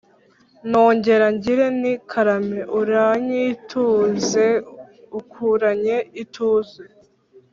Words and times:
Nongere 0.69 1.25
ngire 1.35 1.65
nti 1.79 1.93
karame 2.09 2.61
uranyituze 2.79 4.47
ukuranye 5.19 5.97
ituze 6.23 6.81